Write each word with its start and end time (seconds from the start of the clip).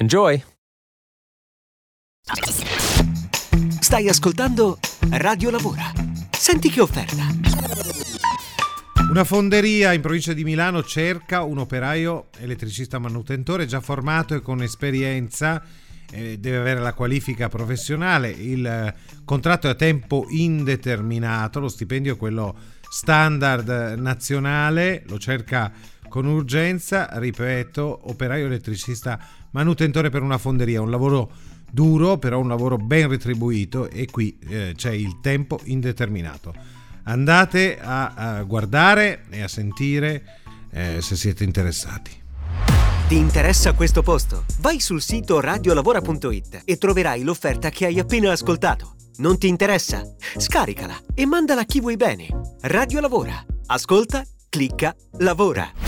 Enjoy! 0.00 0.40
Stai 3.80 4.08
ascoltando 4.08 4.78
Radio 5.10 5.50
Lavora. 5.50 5.90
Senti 6.30 6.70
che 6.70 6.80
offerta. 6.80 7.26
Una 9.10 9.24
fonderia 9.24 9.92
in 9.92 10.00
provincia 10.00 10.32
di 10.34 10.44
Milano 10.44 10.84
cerca 10.84 11.42
un 11.42 11.58
operaio 11.58 12.28
elettricista 12.38 13.00
manutentore 13.00 13.66
già 13.66 13.80
formato 13.80 14.36
e 14.36 14.40
con 14.40 14.62
esperienza 14.62 15.64
eh, 16.12 16.38
deve 16.38 16.58
avere 16.58 16.78
la 16.78 16.94
qualifica 16.94 17.48
professionale, 17.48 18.30
il 18.30 18.64
eh, 18.64 18.94
contratto 19.24 19.66
è 19.66 19.70
a 19.70 19.74
tempo 19.74 20.26
indeterminato, 20.28 21.58
lo 21.58 21.68
stipendio 21.68 22.14
è 22.14 22.16
quello 22.16 22.56
standard 22.88 23.96
nazionale, 23.98 25.02
lo 25.08 25.18
cerca 25.18 25.72
con 26.08 26.26
urgenza, 26.26 27.08
ripeto, 27.12 28.00
operaio 28.04 28.46
elettricista 28.46 29.18
manutentore 29.50 30.10
per 30.10 30.22
una 30.22 30.38
fonderia, 30.38 30.80
un 30.80 30.90
lavoro 30.90 31.30
duro, 31.70 32.18
però 32.18 32.40
un 32.40 32.48
lavoro 32.48 32.76
ben 32.76 33.08
retribuito 33.08 33.88
e 33.90 34.06
qui 34.06 34.38
eh, 34.48 34.72
c'è 34.76 34.92
il 34.92 35.20
tempo 35.20 35.60
indeterminato. 35.64 36.54
Andate 37.04 37.78
a, 37.80 38.14
a 38.14 38.42
guardare 38.42 39.24
e 39.30 39.42
a 39.42 39.48
sentire 39.48 40.22
eh, 40.70 41.00
se 41.00 41.16
siete 41.16 41.44
interessati. 41.44 42.26
Ti 43.08 43.16
interessa 43.16 43.72
questo 43.72 44.02
posto? 44.02 44.44
Vai 44.60 44.80
sul 44.80 45.00
sito 45.00 45.40
radiolavora.it 45.40 46.62
e 46.64 46.76
troverai 46.76 47.22
l'offerta 47.22 47.70
che 47.70 47.86
hai 47.86 47.98
appena 47.98 48.32
ascoltato. 48.32 48.96
Non 49.16 49.38
ti 49.38 49.48
interessa? 49.48 50.02
Scaricala 50.36 50.94
e 51.14 51.24
mandala 51.24 51.62
a 51.62 51.64
chi 51.64 51.80
vuoi 51.80 51.96
bene. 51.96 52.28
Radio 52.62 53.00
Lavora. 53.00 53.42
Ascolta, 53.66 54.22
clicca, 54.50 54.94
lavora. 55.18 55.87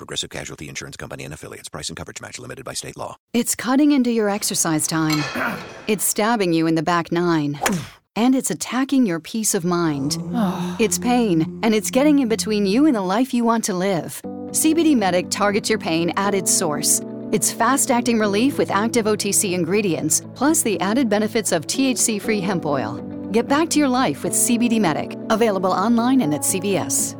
Progressive 0.00 0.30
Casualty 0.30 0.66
Insurance 0.66 0.96
Company 0.96 1.24
and 1.24 1.34
affiliates. 1.34 1.68
Price 1.68 1.90
and 1.90 1.96
coverage 1.96 2.22
match 2.22 2.38
limited 2.38 2.64
by 2.64 2.72
state 2.72 2.96
law. 2.96 3.16
It's 3.34 3.54
cutting 3.54 3.92
into 3.92 4.10
your 4.10 4.30
exercise 4.30 4.86
time. 4.86 5.22
It's 5.86 6.04
stabbing 6.04 6.54
you 6.54 6.66
in 6.66 6.74
the 6.74 6.82
back 6.82 7.12
nine. 7.12 7.60
And 8.16 8.34
it's 8.34 8.50
attacking 8.50 9.04
your 9.04 9.20
peace 9.20 9.54
of 9.54 9.62
mind. 9.62 10.16
It's 10.78 10.98
pain, 10.98 11.60
and 11.62 11.74
it's 11.74 11.90
getting 11.90 12.20
in 12.20 12.30
between 12.30 12.64
you 12.64 12.86
and 12.86 12.96
the 12.96 13.02
life 13.02 13.34
you 13.34 13.44
want 13.44 13.62
to 13.64 13.74
live. 13.74 14.22
CBD 14.52 14.96
Medic 14.96 15.28
targets 15.28 15.68
your 15.68 15.78
pain 15.78 16.14
at 16.16 16.34
its 16.34 16.50
source. 16.50 17.02
It's 17.30 17.52
fast 17.52 17.90
acting 17.90 18.18
relief 18.18 18.56
with 18.56 18.70
active 18.70 19.04
OTC 19.04 19.52
ingredients, 19.52 20.22
plus 20.34 20.62
the 20.62 20.80
added 20.80 21.10
benefits 21.10 21.52
of 21.52 21.66
THC 21.66 22.22
free 22.22 22.40
hemp 22.40 22.64
oil. 22.64 22.96
Get 23.32 23.48
back 23.48 23.68
to 23.68 23.78
your 23.78 23.88
life 23.88 24.24
with 24.24 24.32
CBD 24.32 24.80
Medic, 24.80 25.18
available 25.28 25.72
online 25.72 26.22
and 26.22 26.32
at 26.32 26.40
CVS. 26.40 27.19